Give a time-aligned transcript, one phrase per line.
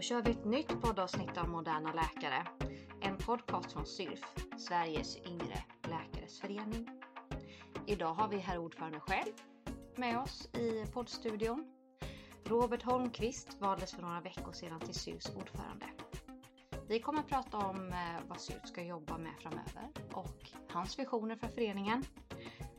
[0.00, 2.46] Då kör vi ett nytt poddavsnitt av Moderna Läkare.
[3.00, 6.88] En podcast från SYLF, Sveriges yngre läkares förening.
[7.86, 9.32] Idag har vi herr ordförande själv
[9.96, 11.64] med oss i poddstudion.
[12.44, 15.86] Robert Holmqvist valdes för några veckor sedan till SYLFs ordförande.
[16.88, 21.36] Vi kommer att prata om eh, vad SYLF ska jobba med framöver och hans visioner
[21.36, 22.04] för föreningen.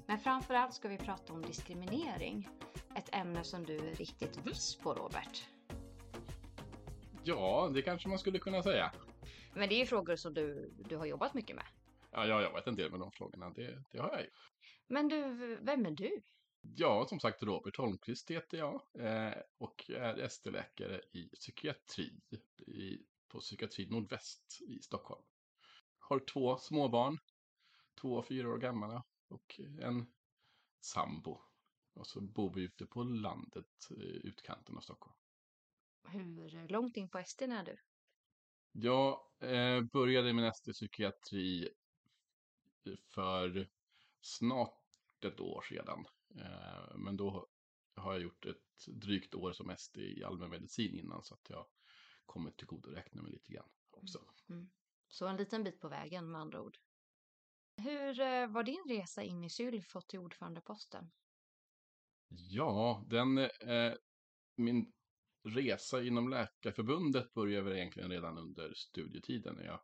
[0.05, 2.49] Men framförallt ska vi prata om diskriminering.
[2.95, 5.47] Ett ämne som du är riktigt vass på Robert.
[7.23, 8.91] Ja, det kanske man skulle kunna säga.
[9.53, 11.65] Men det är ju frågor som du, du har jobbat mycket med.
[12.11, 14.29] Ja, jag har jobbat en del med de frågorna, det, det har jag ju.
[14.87, 16.21] Men du, vem är du?
[16.61, 22.21] Ja, som sagt, Robert Holmqvist heter jag eh, och är ST-läkare i psykiatri
[22.67, 22.97] i,
[23.27, 25.23] på Psykiatri Nordväst i Stockholm.
[25.99, 27.19] Har två småbarn,
[28.01, 30.05] två och fyra år gamla och en
[30.81, 31.41] sambo.
[31.93, 35.15] Och så bor vi ute på landet, eh, utkanten av Stockholm.
[36.03, 37.77] Hur långt in på ST är du?
[38.71, 41.69] Jag eh, började min ST-psykiatri
[43.13, 43.69] för
[44.21, 46.05] snart ett år sedan.
[46.35, 47.47] Eh, men då
[47.95, 51.67] har jag gjort ett drygt år som ST i allmänmedicin innan så att jag
[52.25, 54.19] kommit till räkna mig lite grann också.
[54.49, 54.69] Mm.
[55.07, 56.77] Så en liten bit på vägen med andra ord.
[57.77, 61.11] Hur eh, var din resa in i SYLF och till ordförandeposten?
[62.27, 63.93] Ja, den, eh,
[64.55, 64.93] min
[65.43, 69.79] resa inom Läkarförbundet började väl egentligen redan under studietiden när jag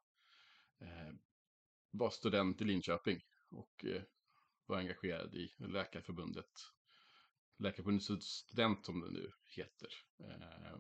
[0.80, 1.14] eh,
[1.92, 4.02] var student i Linköping och eh,
[4.66, 6.52] var engagerad i Läkarförbundet.
[7.58, 9.90] Läkarförbundets student som det nu heter.
[10.20, 10.80] Eh,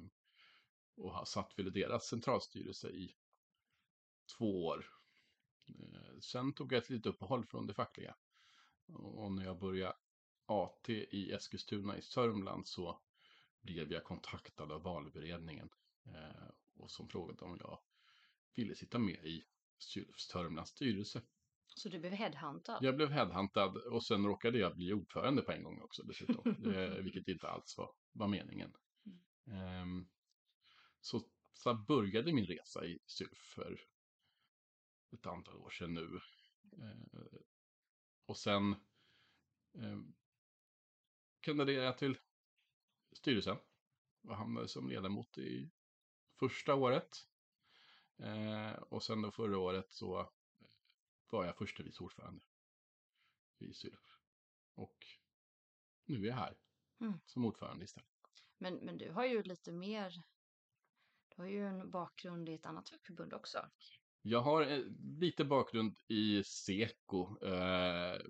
[0.96, 3.16] och har satt vid deras centralstyrelse i
[4.38, 4.86] två år.
[5.68, 8.16] Eh, sen tog jag ett litet uppehåll från det fackliga.
[8.94, 9.96] Och när jag började
[10.46, 13.02] AT i Eskilstuna i Sörmland så
[13.62, 15.70] blev jag kontaktad av valberedningen
[16.06, 17.80] eh, och som frågade om jag
[18.56, 19.46] ville sitta med i
[20.18, 21.22] Sörmlands styrelse.
[21.68, 22.80] Så du blev headhuntad?
[22.82, 27.02] Jag blev headhuntad och sen råkade jag bli ordförande på en gång också dessutom, det,
[27.04, 28.74] vilket inte alls var, var meningen.
[29.46, 29.82] Mm.
[29.82, 30.10] Um,
[31.02, 31.22] så,
[31.54, 33.82] så började min resa i SYLF för
[35.12, 36.20] ett antal år sedan nu.
[36.84, 37.40] Uh,
[38.26, 38.76] och sen
[39.72, 40.16] um,
[41.42, 42.18] kandiderade jag till
[43.18, 43.58] styrelsen
[44.24, 45.72] och hamnade som ledamot i
[46.40, 47.28] första året.
[48.18, 50.30] Eh, och sen då förra året så
[51.30, 52.44] var jag första vice ordförande
[53.58, 54.20] i SYLF.
[54.74, 54.98] Och
[56.06, 56.58] nu är jag här
[57.00, 57.20] mm.
[57.26, 58.10] som ordförande istället.
[58.58, 60.24] Men, men du har ju lite mer,
[61.36, 63.70] du har ju en bakgrund i ett annat fackförbund också.
[64.22, 64.84] Jag har eh,
[65.20, 68.22] lite bakgrund i Seko eh,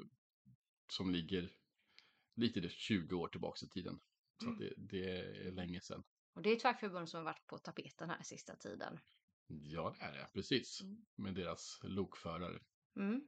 [0.92, 1.52] som ligger
[2.36, 4.00] lite 20 år tillbaka i tiden.
[4.38, 4.60] Så mm.
[4.60, 6.04] det, det, är länge sedan.
[6.34, 9.00] Och det är ett fackförbund som har varit på tapeten här sista tiden.
[9.48, 10.30] Ja, det är det.
[10.34, 10.82] Precis.
[10.82, 11.06] Mm.
[11.16, 12.60] Med deras lokförare.
[12.96, 13.28] Mm.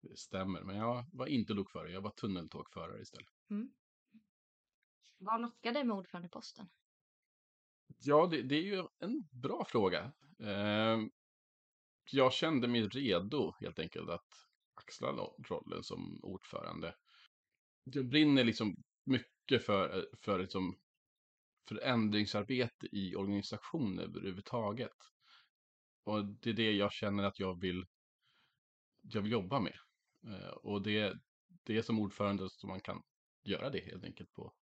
[0.00, 0.62] Det stämmer.
[0.62, 1.92] Men jag var inte lokförare.
[1.92, 3.30] Jag var tunneltågförare istället.
[3.50, 3.72] Mm.
[5.18, 6.68] Vad lockade dig med ordförandeposten?
[7.98, 10.12] Ja, det, det, är ju en bra fråga.
[10.38, 10.98] Eh,
[12.10, 15.12] jag kände mig redo helt enkelt att axla
[15.48, 16.94] rollen som ordförande.
[17.84, 20.78] Jag brinner liksom mycket för, eh, för liksom
[21.68, 24.96] förändringsarbete i organisationer överhuvudtaget.
[26.04, 27.86] Och det är det jag känner att jag vill,
[29.00, 29.78] jag vill jobba med.
[30.26, 31.18] Eh, och det,
[31.62, 33.02] det är som ordförande som man kan
[33.42, 34.54] göra det helt enkelt på,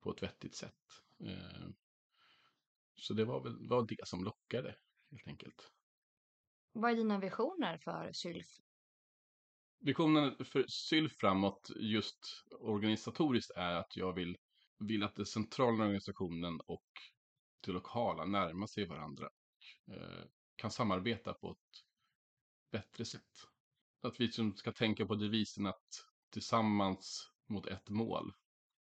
[0.00, 0.82] på ett vettigt sätt.
[1.24, 1.68] Eh,
[2.94, 4.76] så det var väl var det som lockade
[5.10, 5.72] helt enkelt.
[6.72, 8.46] Vad är dina visioner för Sylf
[9.84, 14.36] Visionen för SYLF framåt just organisatoriskt är att jag vill,
[14.78, 16.86] vill att den centrala organisationen och
[17.60, 19.30] det lokala närmar sig varandra.
[19.90, 20.24] Eh,
[20.56, 21.84] kan samarbeta på ett
[22.72, 23.46] bättre sätt.
[24.00, 28.32] Att vi ska tänka på devisen att tillsammans mot ett mål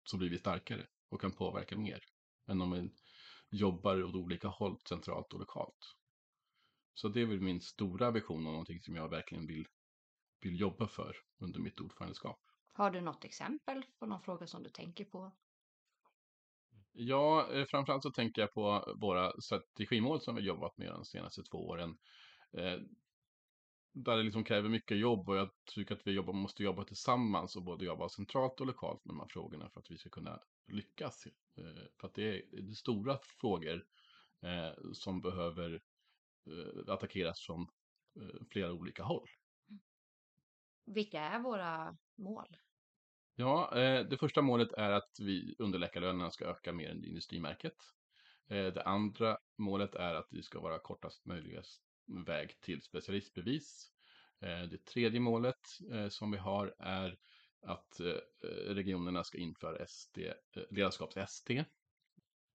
[0.04, 2.04] så blir vi starkare och kan påverka mer
[2.48, 5.96] än om vi jobbar åt olika håll centralt och lokalt.
[6.94, 9.68] Så det är väl min stora vision och någonting som jag verkligen vill
[10.42, 12.40] vill jobba för under mitt ordförandeskap.
[12.74, 15.32] Har du något exempel på någon fråga som du tänker på?
[16.94, 21.44] Ja, eh, framförallt så tänker jag på våra strategimål som vi jobbat med de senaste
[21.44, 21.98] två åren.
[22.58, 22.80] Eh,
[23.94, 27.56] där det liksom kräver mycket jobb och jag tycker att vi jobbar, måste jobba tillsammans
[27.56, 30.40] och både jobba centralt och lokalt med de här frågorna för att vi ska kunna
[30.68, 31.26] lyckas.
[31.58, 33.86] Eh, för att det är, det är stora frågor
[34.94, 35.82] som behöver
[36.88, 37.68] attackeras från
[38.52, 39.30] flera olika håll.
[40.86, 42.58] Vilka är våra mål?
[43.36, 47.76] Ja, eh, det första målet är att vi underläkarlönerna ska öka mer än industrimärket.
[48.48, 51.62] Eh, det andra målet är att det ska vara kortast möjliga
[52.26, 53.92] väg till specialistbevis.
[54.42, 55.60] Eh, det tredje målet
[56.10, 57.18] som vi har är
[57.62, 58.02] att
[58.68, 60.18] regionerna ska införa SD,
[60.70, 61.66] ledarskaps-ST.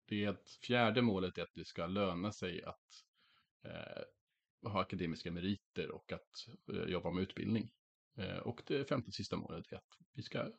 [0.08, 3.04] Det fjärde målet är att det ska löna sig att
[4.62, 6.48] ha akademiska meriter och att
[6.88, 7.70] jobba med utbildning.
[8.44, 10.50] Och det femte och sista målet är att vi ska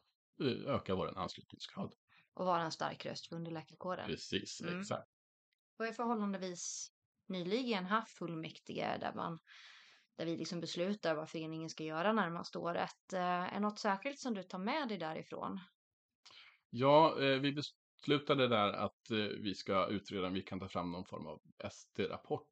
[0.68, 1.94] öka vår anslutningsgrad.
[2.34, 4.08] Och vara en stark röst för underläkarkåren.
[4.08, 4.80] Precis, mm.
[4.80, 5.10] exakt.
[5.80, 6.92] Och är förhållandevis
[7.28, 9.40] nyligen haft fullmäktige där man
[10.16, 13.14] där vi liksom beslutar vad föreningen ska göra närmaste året.
[13.14, 15.60] Eh, är något särskilt som du tar med dig därifrån?
[16.70, 20.92] Ja, eh, vi beslutade där att eh, vi ska utreda om vi kan ta fram
[20.92, 22.50] någon form av ST-rapport.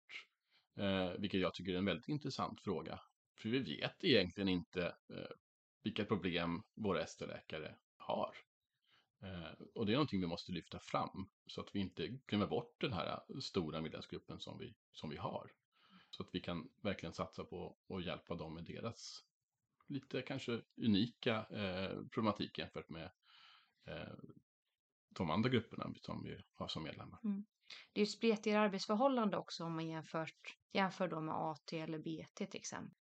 [1.17, 2.99] Vilket jag tycker är en väldigt intressant fråga.
[3.35, 5.31] För vi vet egentligen inte eh,
[5.83, 8.35] vilka problem våra ST-läkare har.
[9.21, 12.81] Eh, och det är någonting vi måste lyfta fram så att vi inte glömmer bort
[12.81, 15.51] den här eh, stora medlemsgruppen som vi, som vi har.
[16.09, 19.23] Så att vi kan verkligen satsa på att hjälpa dem med deras
[19.87, 23.11] lite kanske unika eh, problematik jämfört med
[23.85, 24.13] eh,
[25.09, 27.19] de andra grupperna som vi har som medlemmar.
[27.23, 27.45] Mm.
[27.93, 32.45] Det är ju spretigare arbetsförhållande också om man jämfört, jämför då med AT eller BT
[32.45, 33.00] till exempel.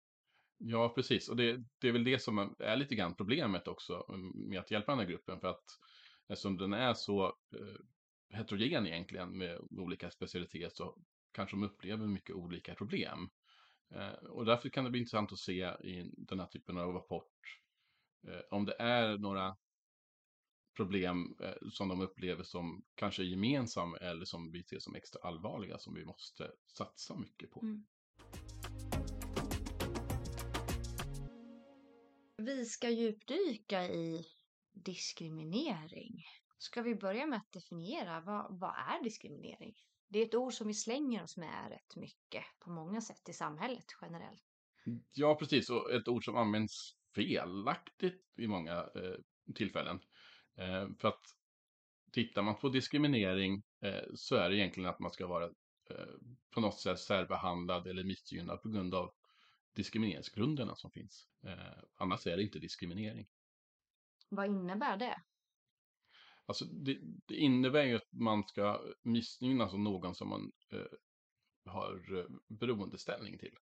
[0.63, 1.29] Ja, precis.
[1.29, 4.71] Och det, det, är väl det som är lite grann problemet också mm, med att
[4.71, 5.41] hjälpa den här gruppen.
[5.41, 5.65] För att
[6.29, 10.99] eftersom den är så eh, heterogen egentligen med olika specialiteter så
[11.33, 13.31] kanske de upplever mycket olika problem.
[13.95, 17.61] Eh, och därför kan det bli intressant att se i den här typen av rapport
[18.29, 19.57] eh, om det är några
[20.77, 25.21] problem eh, som de upplever som kanske är gemensamma eller som vi ser som extra
[25.23, 27.61] allvarliga som vi måste satsa mycket på.
[27.61, 27.87] Mm.
[32.41, 34.25] Vi ska djupdyka i
[34.73, 36.25] diskriminering.
[36.59, 39.75] Ska vi börja med att definiera vad, vad är diskriminering?
[40.09, 43.33] Det är ett ord som vi slänger oss med rätt mycket på många sätt i
[43.33, 44.45] samhället generellt.
[45.13, 45.71] Ja, precis.
[45.71, 49.17] Och ett ord som används felaktigt i många eh,
[49.55, 50.01] tillfällen.
[50.59, 51.23] Eh, för att
[52.13, 55.45] tittar man på diskriminering eh, så är det egentligen att man ska vara
[55.91, 56.15] eh,
[56.55, 59.15] på något sätt särbehandlad eller missgynnad på grund av
[59.75, 61.29] diskrimineringsgrunderna som finns.
[61.45, 63.29] Eh, annars är det inte diskriminering.
[64.29, 65.23] Vad innebär det?
[66.47, 70.99] Alltså det, det, innebär ju att man ska missgynna alltså någon som man eh,
[71.65, 73.57] har eh, beroendeställning till.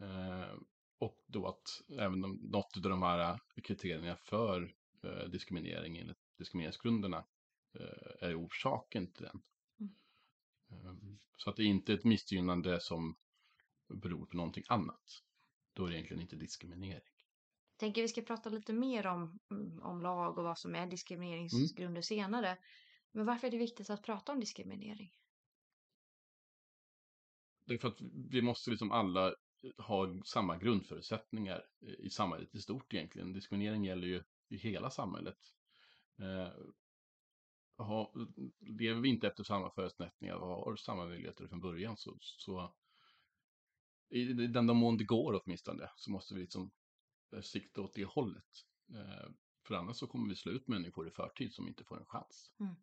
[0.00, 0.54] Eh,
[0.98, 7.24] och då att även om något av de här kriterierna för eh, diskriminering enligt diskrimineringsgrunderna
[7.74, 9.42] eh, är orsaken till den.
[9.80, 9.94] Mm.
[10.70, 10.94] Eh,
[11.36, 13.16] så att det inte är ett missgynnande som
[13.88, 15.22] beror på någonting annat.
[15.72, 17.16] Då är det egentligen inte diskriminering
[17.76, 21.86] tänker vi ska prata lite mer om, mm, om lag och vad som är diskrimineringsgrunder
[21.86, 22.02] mm.
[22.02, 22.58] senare.
[23.12, 25.12] Men varför är det viktigt att prata om diskriminering?
[27.66, 28.00] Det är för att
[28.30, 29.34] vi måste liksom alla
[29.78, 31.64] ha samma grundförutsättningar
[31.98, 33.32] i samhället i stort egentligen.
[33.32, 35.38] Diskriminering gäller ju i hela samhället.
[36.18, 36.52] Eh,
[37.78, 38.12] ha,
[38.60, 42.74] lever vi inte efter samma förutsättningar och har samma möjligheter från början så, så
[44.08, 46.70] i den mån det går åtminstone så måste vi liksom
[47.42, 48.66] sikta åt det hållet.
[48.94, 49.30] Eh,
[49.66, 52.52] för annars så kommer vi slå ut människor i förtid som inte får en chans.
[52.60, 52.74] Mm.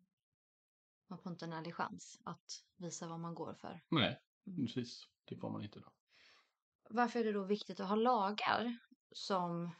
[1.06, 3.82] Man får inte en ärlig chans att visa vad man går för.
[3.88, 4.66] Nej, mm.
[4.66, 5.08] precis.
[5.24, 5.92] Det får man inte då.
[6.90, 8.78] Varför är det då viktigt att ha lagar
[9.12, 9.70] som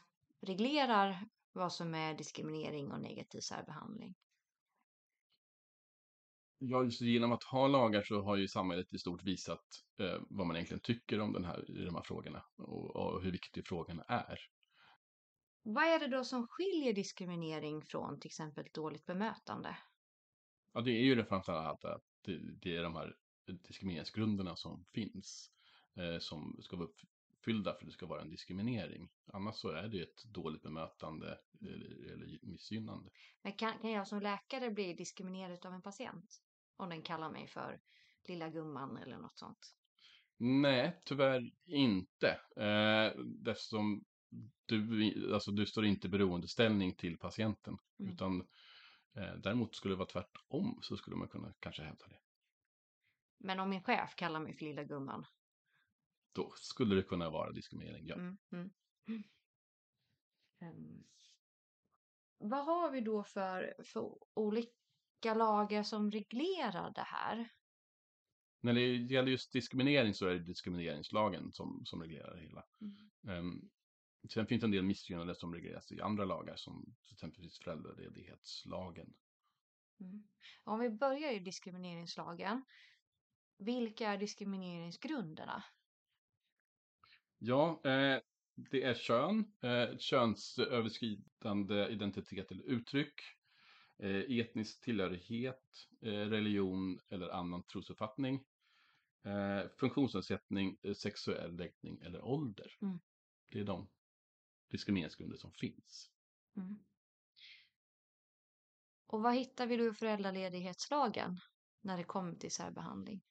[0.41, 4.15] reglerar vad som är diskriminering och negativ särbehandling?
[6.67, 9.65] Ja, genom att ha lagar så har ju samhället i stort visat
[9.99, 13.31] eh, vad man egentligen tycker om den här, i de här frågorna och, och hur
[13.31, 14.39] viktig frågan är.
[15.63, 19.77] Vad är det då som skiljer diskriminering från till exempel dåligt bemötande?
[20.73, 25.51] Ja, det är ju det framförallt att det, det är de här diskrimineringsgrunderna som finns
[25.95, 29.09] eh, som ska vara uppfyllda för att det ska vara en diskriminering.
[29.33, 33.09] Annars så är det ett dåligt bemötande eller, eller missgynnande.
[33.41, 36.44] Men kan, kan jag som läkare bli diskriminerad av en patient?
[36.77, 37.79] Om den kallar mig för
[38.27, 39.75] lilla gumman eller något sånt?
[40.37, 42.39] Nej, tyvärr inte.
[42.55, 43.11] Eh,
[43.51, 44.05] eftersom
[44.65, 47.77] du, alltså du står inte i beroendeställning till patienten.
[47.99, 48.13] Mm.
[48.13, 48.41] Utan
[49.13, 52.19] eh, däremot skulle det vara tvärtom så skulle man kunna kanske hävda det.
[53.37, 55.25] Men om min chef kallar mig för lilla gumman?
[56.31, 58.15] Då skulle det kunna vara diskriminering, ja.
[58.15, 59.23] Mm, mm.
[60.61, 61.07] Um,
[62.37, 64.71] vad har vi då för, för olika
[65.23, 67.49] lagar som reglerar det här?
[68.61, 72.65] När det gäller just diskriminering så är det diskrimineringslagen som, som reglerar det hela.
[72.81, 73.39] Mm.
[73.39, 73.69] Um,
[74.29, 79.13] Sen finns det en del missgynnade som regleras i andra lagar som till exempel föräldraledighetslagen.
[79.99, 80.27] Mm.
[80.63, 82.65] Om vi börjar i diskrimineringslagen.
[83.57, 85.63] Vilka är diskrimineringsgrunderna?
[87.37, 88.19] Ja, eh,
[88.55, 93.21] det är kön, eh, könsöverskridande identitet eller uttryck,
[93.97, 98.45] eh, etnisk tillhörighet, eh, religion eller annan trosuppfattning,
[99.23, 102.77] eh, funktionsnedsättning, eh, sexuell läggning eller ålder.
[102.81, 102.99] Mm.
[103.51, 103.89] Det är de
[104.71, 106.11] diskrimineringsgrunder som finns.
[106.57, 106.79] Mm.
[109.07, 111.39] Och vad hittar vi då i föräldraledighetslagen
[111.81, 113.21] när det kommer till särbehandling?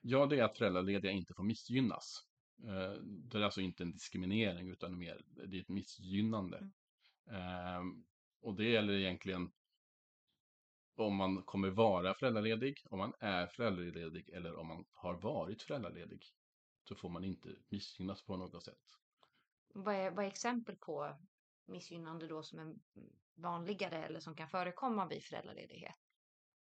[0.00, 2.26] Ja, det är att föräldralediga inte får missgynnas.
[2.64, 6.58] Eh, Det är alltså inte en diskriminering utan mer det är ett missgynnande.
[6.58, 6.72] Mm.
[7.30, 8.04] Ehm,
[8.40, 9.52] Och det gäller egentligen
[10.96, 16.24] om man kommer vara föräldraledig, om man är föräldraledig eller om man har varit föräldraledig.
[16.88, 18.96] Så får man inte missgynnas på något sätt.
[19.74, 21.16] Vad är, vad är exempel på
[21.66, 22.74] missgynnande då som är
[23.34, 25.96] vanligare eller som kan förekomma vid föräldraledighet?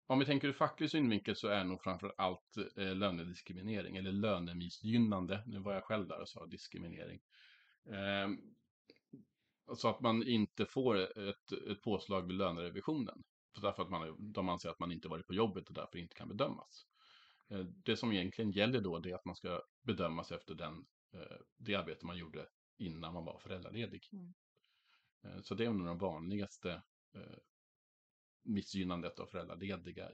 [0.07, 5.43] Om vi tänker ur facklig synvinkel så är nog framför allt eh, lönediskriminering eller lönemissgynnande.
[5.47, 7.21] Nu var jag själv där och sa diskriminering.
[7.93, 8.55] Ehm,
[9.77, 10.97] så att man inte får
[11.29, 13.23] ett, ett påslag vid lönerevisionen.
[13.55, 16.15] För därför att man, de anser att man inte varit på jobbet och därför inte
[16.15, 16.87] kan bedömas.
[17.49, 21.37] Eh, det som egentligen gäller då det är att man ska bedömas efter den, eh,
[21.57, 24.09] det arbete man gjorde innan man var föräldraledig.
[24.13, 24.35] Mm.
[25.23, 26.83] Eh, så det är nog de vanligaste
[28.43, 30.11] missgynnandet av föräldralediga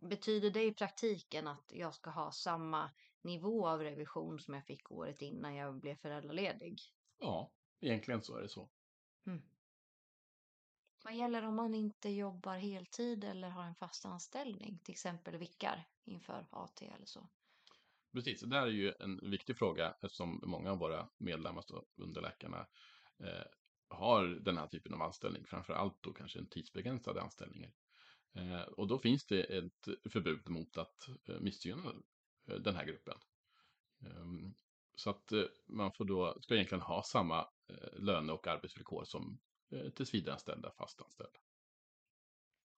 [0.00, 2.90] Betyder det i praktiken att jag ska ha samma
[3.22, 6.80] nivå av revision som jag fick året innan jag blev föräldraledig?
[7.18, 8.70] Ja, egentligen så är det så.
[9.26, 9.42] Mm.
[11.04, 15.84] Vad gäller om man inte jobbar heltid eller har en fast anställning, till exempel vickar
[16.04, 17.28] inför AT eller så?
[18.12, 21.64] Precis, det där är ju en viktig fråga eftersom många av våra medlemmar,
[21.96, 22.66] underläkarna,
[23.18, 23.46] eh,
[23.88, 27.72] har den här typen av anställning, framför allt då kanske en tidsbegränsad anställning.
[28.34, 31.94] Eh, och då finns det ett förbud mot att eh, missgynna
[32.48, 33.18] eh, den här gruppen.
[34.00, 34.54] Ehm,
[34.94, 39.38] så att eh, man får då, ska egentligen ha samma eh, löne och arbetsvillkor som
[39.94, 41.38] tillsvidareanställda fastanställda.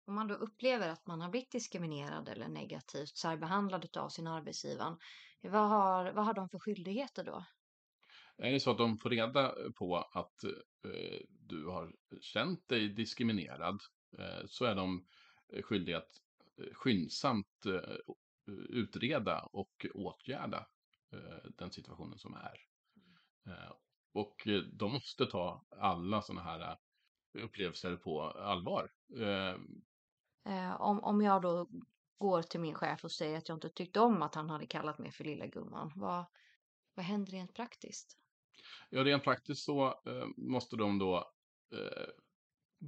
[0.07, 4.97] Om man då upplever att man har blivit diskriminerad eller negativt särbehandlad av sin arbetsgivare,
[5.41, 7.45] vad har, vad har de för skyldigheter då?
[8.37, 13.83] Är det så att de får reda på att eh, du har känt dig diskriminerad
[14.19, 15.07] eh, så är de
[15.63, 16.21] skyldiga att
[16.59, 17.97] eh, skyndsamt eh,
[18.69, 20.67] utreda och åtgärda
[21.13, 22.57] eh, den situationen som är.
[24.15, 28.91] Och eh, de måste ta alla sådana här eh, upplevelser på allvar.
[29.17, 29.57] Eh,
[30.81, 31.69] om, om jag då
[32.19, 34.99] går till min chef och säger att jag inte tyckte om att han hade kallat
[34.99, 36.25] mig för lilla gumman, vad,
[36.95, 38.19] vad händer rent praktiskt?
[38.91, 40.03] Ja, rent praktiskt så
[40.37, 41.17] måste de då
[41.75, 42.09] eh,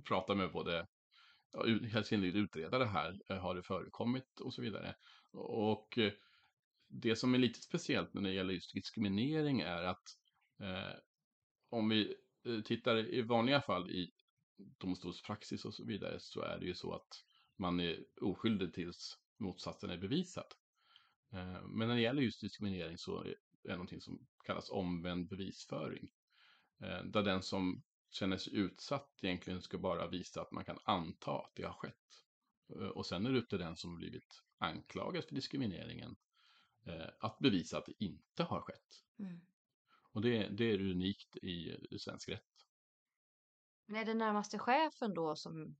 [0.09, 0.87] prata med både
[1.53, 4.95] ja, ut- helt enkelt utreda det här, har det förekommit och så vidare.
[5.33, 5.99] Och
[6.89, 10.05] det som är lite speciellt när det gäller just diskriminering är att
[10.61, 10.95] eh,
[11.69, 14.13] om vi eh, tittar i vanliga fall i
[14.57, 17.25] domstolspraxis och så vidare så är det ju så att
[17.57, 20.55] man är oskyldig tills motsatsen är bevisad.
[21.33, 26.09] Eh, men när det gäller just diskriminering så är det någonting som kallas omvänd bevisföring.
[26.81, 31.31] Eh, där den som känner sig utsatt egentligen ska bara visa att man kan anta
[31.31, 32.23] att det har skett.
[32.95, 36.17] Och sen är det upp till den som blivit anklagad för diskrimineringen
[37.19, 39.05] att bevisa att det inte har skett.
[39.19, 39.41] Mm.
[40.17, 42.43] Och det, det är unikt i, svensk rätt.
[43.87, 45.77] Men är det närmaste chefen då som,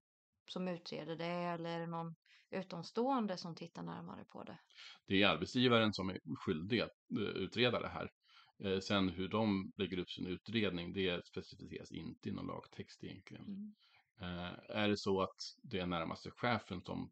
[0.51, 2.15] som utreder det eller är det någon
[2.51, 4.59] utomstående som tittar närmare på det?
[5.07, 8.11] Det är arbetsgivaren som är skyldig att eh, utreda det här.
[8.65, 13.45] Eh, Sen hur de lägger upp sin utredning, det specificeras inte i någon lagtext egentligen.
[13.45, 13.75] Mm.
[14.21, 17.11] Eh, Är det så att det är närmaste chefen som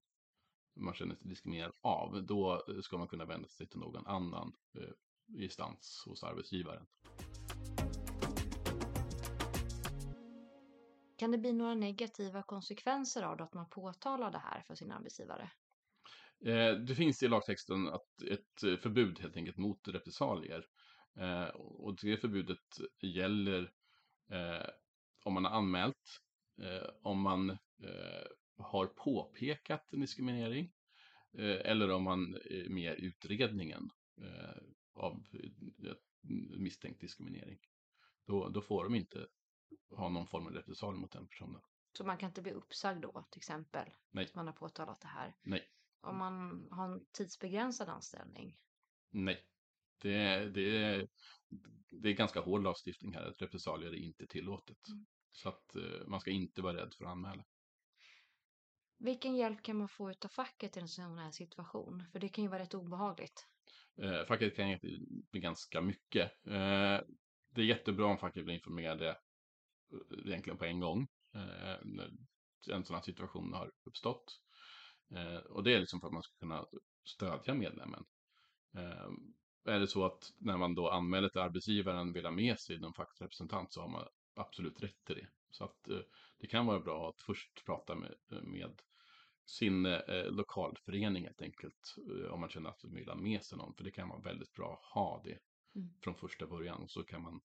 [0.77, 4.53] man känner sig diskriminerad av, då ska man kunna vända sig till någon annan
[5.29, 6.87] instans hos arbetsgivaren.
[11.17, 15.51] Kan det bli några negativa konsekvenser av att man påtalar det här för sin arbetsgivare?
[16.45, 20.67] Eh, Det finns i lagtexten att ett eh, förbud helt enkelt mot repressalier.
[21.17, 23.73] Eh, Och det förbudet gäller
[25.25, 26.21] om man har anmält,
[27.03, 27.59] om man
[28.57, 30.73] har påpekat en diskriminering
[31.39, 33.91] eller om man är med i utredningen
[34.95, 35.27] av
[36.59, 37.59] misstänkt diskriminering.
[38.27, 39.27] Då, då får de inte
[39.91, 41.61] ha någon form av repressalie mot den personen.
[41.93, 43.91] Så man kan inte bli uppsagd då till exempel?
[44.11, 44.31] Nej.
[44.35, 45.37] Man har påtalat det här.
[45.43, 45.71] Nej.
[46.01, 48.59] Om man har en tidsbegränsad anställning?
[49.11, 49.47] Nej.
[49.99, 51.09] Det är, det, är,
[51.91, 54.89] det är ganska hård lagstiftning här, att repressalier är inte tillåtet.
[54.89, 55.07] Mm.
[55.31, 57.45] Så att eh, man ska inte vara rädd för att anmäla.
[58.97, 62.05] Vilken hjälp kan man få av facket i en sån här situation?
[62.13, 63.47] För det kan ju vara rätt obehagligt.
[64.03, 64.79] Eh, facket kan
[65.31, 66.47] bli ganska mycket.
[66.47, 67.01] Eh,
[67.55, 71.09] det är jättebra om facket blir informerade eh, egentligen på en gång.
[71.35, 72.11] Eh, när
[72.71, 74.41] en sån här situation har uppstått.
[75.15, 76.67] Eh, och det är liksom för att man ska kunna
[77.05, 78.05] stödja medlemmen.
[78.75, 79.11] Eh,
[79.65, 82.95] är det så att när man då anmäler till arbetsgivaren vill ha med sig någon
[82.95, 85.29] fackrepresentant så har man absolut rätt till det.
[85.51, 86.01] Så att eh,
[86.39, 88.81] det kan vara bra att först prata med, eh, med
[89.45, 91.95] sin eh, lokalförening helt enkelt.
[92.09, 93.75] Eh, om man känner att man vill ha med sig någon.
[93.75, 95.39] För det kan vara väldigt bra att ha det
[95.75, 95.95] mm.
[96.01, 96.89] från första början.
[96.89, 97.41] Så kan man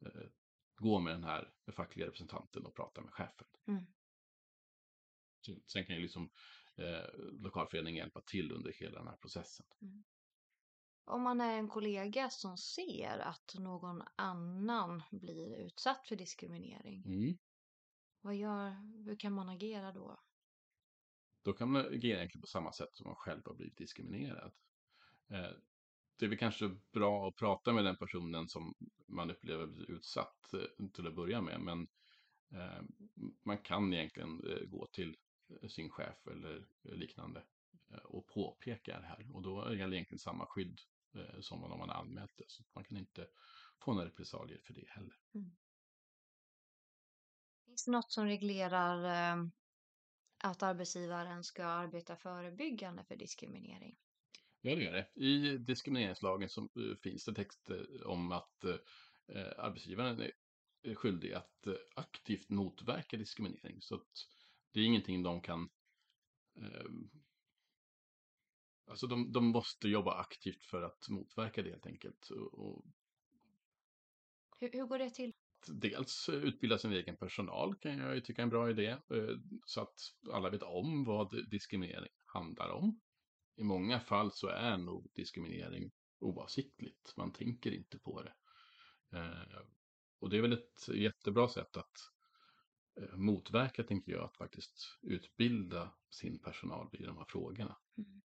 [0.00, 0.26] eh,
[0.74, 3.46] gå med den här fackliga representanten och prata med chefen.
[3.66, 3.86] Mm.
[5.66, 6.30] Sen kan ju liksom
[6.76, 9.66] eh, lokalföreningen hjälpa till under hela den här processen.
[9.82, 10.04] Mm.
[11.06, 17.02] Om man är en kollega som ser att någon annan blir utsatt för diskriminering.
[17.06, 17.38] Mm.
[18.20, 18.70] Vad gör,
[19.04, 20.20] hur kan man agera då?
[21.44, 24.52] Då kan man agera egentligen på samma sätt som man själv har blivit diskriminerad.
[25.28, 25.50] Eh,
[26.16, 28.74] det är väl kanske bra att prata med den personen som
[29.06, 31.60] man upplever blir utsatt eh, till att börja med.
[31.60, 31.88] Men
[32.50, 32.82] eh,
[33.42, 35.16] man kan egentligen eh, gå till
[35.48, 37.42] eh, sin chef eller liknande
[37.90, 39.30] eh, och påpeka det här.
[39.34, 40.80] Och då gäller egentligen samma skydd
[41.40, 42.44] som om man anmält det.
[42.48, 43.26] Så man kan inte
[43.78, 45.16] få några repressalier för det heller.
[45.34, 45.56] Mm.
[47.66, 49.50] Finns det något som reglerar
[50.38, 53.96] att arbetsgivaren ska arbeta förebyggande för diskriminering?
[54.60, 55.08] Ja, det gör det.
[55.14, 58.78] I diskrimineringslagen så eh, finns det texter om att eh,
[59.58, 60.30] arbetsgivaren
[60.82, 63.82] är skyldig att eh, aktivt motverka diskriminering.
[63.82, 64.26] Så att
[64.72, 65.68] det är ingenting de kan...
[66.56, 66.90] Eh,
[68.86, 72.30] alltså de, de måste jobba aktivt för att motverka det helt enkelt.
[72.30, 72.84] Och,
[74.60, 75.32] hur, hur går det till?
[75.68, 78.86] Dels utbilda sin egen personal kan jag ju tycka är en bra idé.
[78.86, 80.00] Eh, så att
[80.32, 83.00] alla vet om vad diskriminering handlar om.
[83.56, 87.16] I många fall så är nog diskriminering oavsiktligt.
[87.16, 88.34] Man tänker inte på det.
[89.18, 89.60] Eh,
[90.18, 91.98] och det är väl ett jättebra sätt att
[93.00, 97.76] eh, motverka, tänker jag, att faktiskt utbilda sin personal i de här frågorna.
[97.98, 98.22] Mm.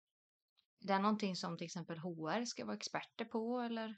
[0.81, 3.97] Det är någonting som till exempel HR ska vara experter på, eller?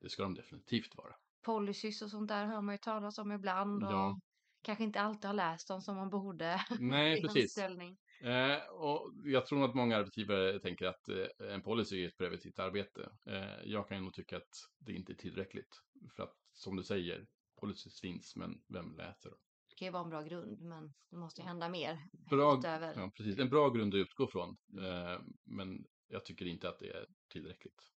[0.00, 3.84] Det ska de definitivt vara policies och sånt där hör man ju talas om ibland.
[3.84, 4.20] Och ja.
[4.62, 6.60] kanske inte alltid har läst dem som man borde.
[6.80, 7.58] Nej, precis.
[7.58, 12.58] Eh, och jag tror att många arbetsgivare tänker att eh, en policy är ett preventivt
[12.58, 13.10] arbete.
[13.26, 15.82] Eh, jag kan nog tycka att det inte är tillräckligt.
[16.16, 17.26] För att som du säger,
[17.60, 19.38] policies finns, men vem läser dem?
[19.68, 21.98] Det kan ju vara en bra grund, men det måste hända mer.
[22.30, 23.38] Bra, ja, precis.
[23.38, 24.56] En bra grund att utgå från.
[24.78, 27.95] Eh, men jag tycker inte att det är tillräckligt.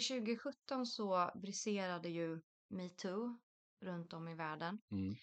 [0.00, 3.38] 2017 så briserade ju metoo
[3.80, 4.78] runt om i världen.
[4.90, 5.14] Mm.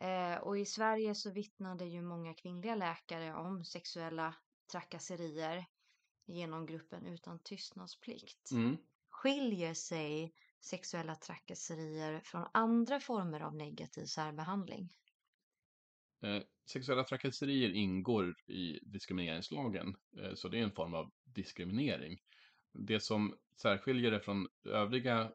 [0.00, 4.34] Eh, och i Sverige så vittnade ju många kvinnliga läkare om sexuella
[4.72, 5.66] trakasserier
[6.26, 8.50] genom gruppen utan tystnadsplikt.
[8.50, 8.76] Mm.
[9.08, 14.90] Skiljer sig sexuella trakasserier från andra former av negativ särbehandling?
[16.22, 22.18] Eh, sexuella trakasserier ingår i diskrimineringslagen, eh, så det är en form av diskriminering.
[22.72, 25.32] Det som särskiljer det från övriga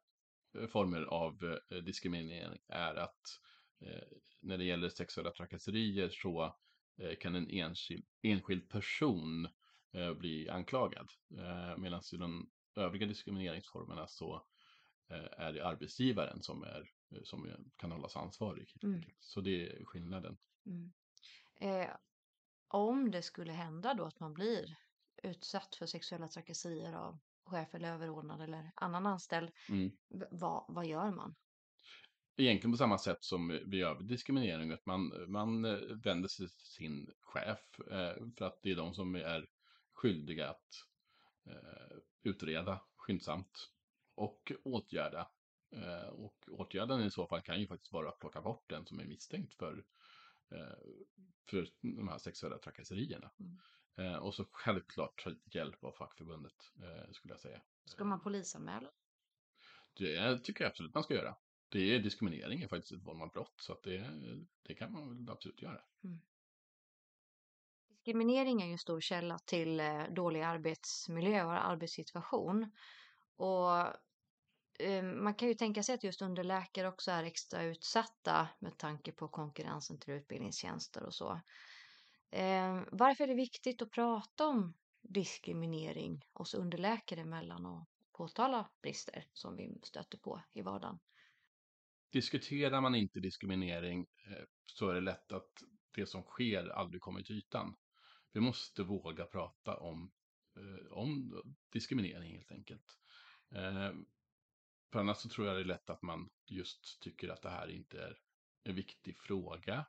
[0.58, 3.40] eh, former av eh, diskriminering är att
[3.80, 4.08] eh,
[4.40, 6.56] när det gäller sexuella trakasserier så
[7.20, 9.48] kan en enskild, enskild person
[10.16, 11.12] bli anklagad.
[11.78, 14.48] Medan i de övriga diskrimineringsformerna så
[15.38, 16.92] är det arbetsgivaren som, är,
[17.24, 18.76] som kan hållas ansvarig.
[18.84, 19.02] Mm.
[19.20, 20.38] Så det är skillnaden.
[20.66, 20.92] Mm.
[21.62, 21.90] Eh,
[22.68, 24.76] om det skulle hända då att man blir
[25.24, 27.20] utsatt för sexuella trakasserier av
[27.52, 29.92] chef eller överordnad eller annan anställd, mm.
[30.32, 31.36] vad, vad gör man?
[32.38, 36.48] Egentligen på samma sätt som vi gör vid diskriminering, att man, man eh, vänder sig
[36.48, 39.48] till sin chef eh, för att det är de som är
[39.94, 40.68] skyldiga att
[41.46, 43.72] eh, utreda skyndsamt
[44.16, 45.28] och åtgärda.
[46.12, 49.06] Och åtgärden i så fall kan ju faktiskt vara att plocka bort den som är
[49.06, 49.86] misstänkt för,
[51.50, 53.32] för de här sexuella trakasserierna.
[53.40, 53.58] Mm.
[53.96, 57.62] Eh, och så självklart hjälp av fackförbundet, eh, skulle jag säga.
[57.86, 58.92] Ska man polisanmäla?
[59.94, 61.36] Det tycker jag absolut man ska göra.
[61.70, 64.10] Det är diskriminering är faktiskt ett form av brott, så det,
[64.64, 65.82] det kan man väl absolut göra.
[66.04, 66.20] Mm.
[67.88, 72.72] Diskriminering är ju en stor källa till eh, dålig arbetsmiljö och arbetssituation.
[73.36, 73.72] Och
[74.80, 79.12] eh, man kan ju tänka sig att just underläkare också är extra utsatta med tanke
[79.12, 81.42] på konkurrensen till utbildningstjänster och så.
[82.32, 89.26] Eh, varför är det viktigt att prata om diskriminering oss underläkare emellan och påtala brister
[89.34, 91.00] som vi stöter på i vardagen?
[92.12, 95.64] Diskuterar man inte diskriminering eh, så är det lätt att
[95.96, 97.76] det som sker aldrig kommer till ytan.
[98.32, 100.12] vi måste våga prata om,
[100.56, 102.98] eh, om diskriminering helt enkelt.
[103.52, 103.92] Eh,
[104.92, 107.68] för annars så tror jag det är lätt att man just tycker att det här
[107.68, 108.18] inte är
[108.64, 109.86] en viktig fråga.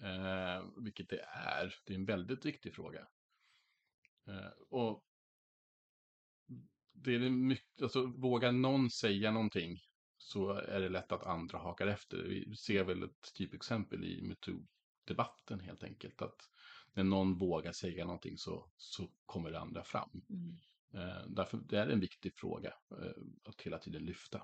[0.00, 1.74] Eh, vilket det är.
[1.84, 3.08] Det är en väldigt viktig fråga.
[4.26, 5.04] Eh, och
[6.92, 9.78] det är mycket, alltså vågar någon säga någonting
[10.18, 12.16] så är det lätt att andra hakar efter.
[12.16, 16.22] Vi ser väl ett typexempel i metoo-debatten helt enkelt.
[16.22, 16.50] Att
[16.94, 20.22] när någon vågar säga någonting så, så kommer det andra fram.
[20.30, 20.58] Mm.
[20.94, 24.42] Eh, därför det är en viktig fråga eh, att hela tiden lyfta.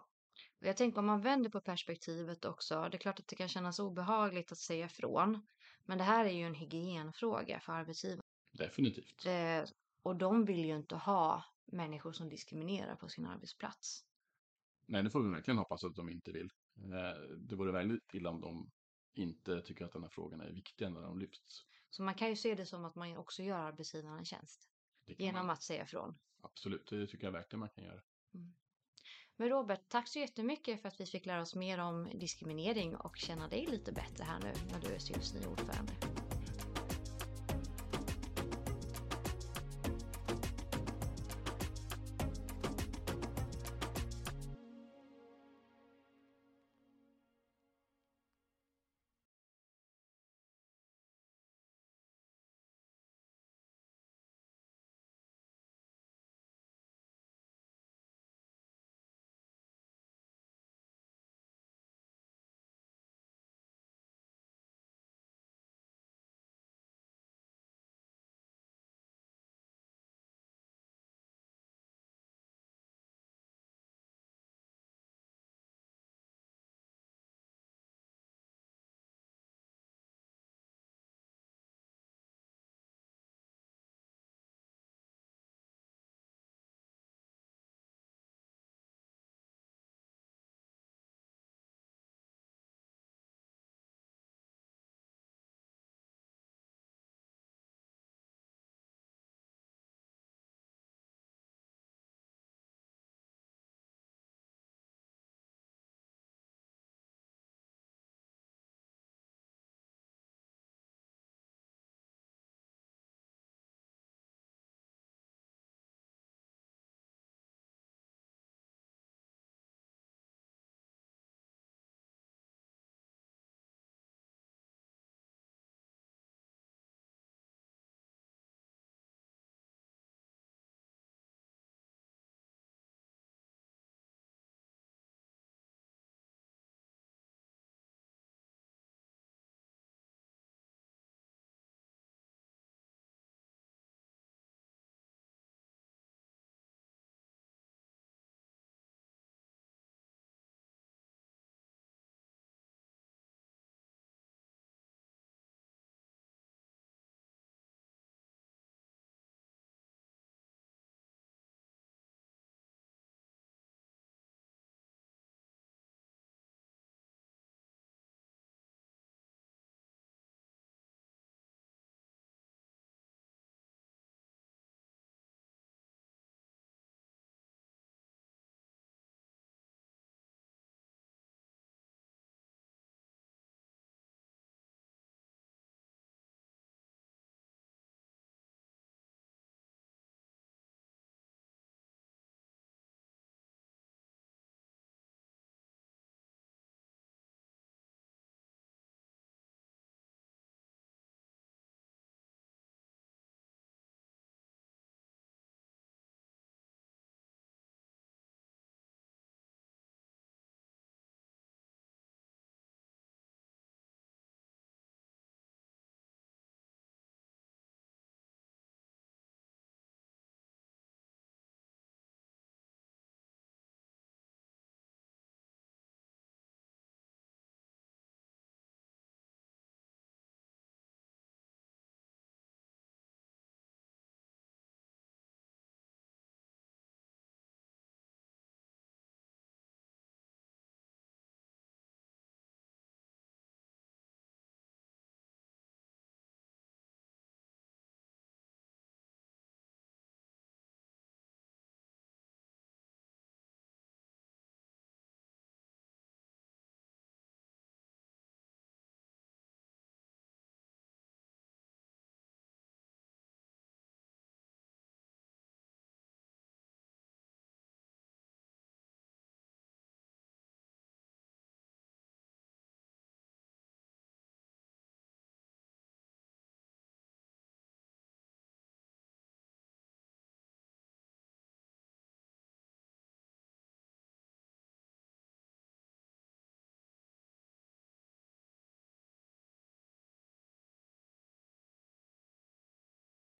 [0.58, 2.88] Jag tänker om man vänder på perspektivet också.
[2.90, 5.46] Det är klart att det kan kännas obehagligt att säga ifrån.
[5.84, 8.22] Men det här är ju en hygienfråga för arbetsgivaren.
[8.52, 9.26] Definitivt.
[9.26, 9.64] Eh,
[10.02, 14.04] och de vill ju inte ha människor som diskriminerar på sin arbetsplats.
[14.86, 16.50] Nej, det får vi verkligen hoppas att de inte vill.
[16.76, 18.70] Eh, det vore väldigt illa om de
[19.14, 21.66] inte tycker att den här frågan är viktig när de lyfts.
[21.90, 24.70] Så man kan ju se det som att man också gör arbetsgivaren en tjänst.
[25.06, 25.50] Genom man.
[25.50, 26.18] att säga ifrån.
[26.40, 28.02] Absolut, det tycker jag verkligen man kan göra.
[28.34, 28.54] Mm.
[29.36, 33.16] Men Robert, tack så jättemycket för att vi fick lära oss mer om diskriminering och
[33.16, 35.92] känna dig lite bättre här nu när du är styrelsens ordförande.